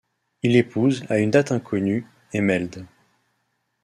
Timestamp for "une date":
1.19-1.51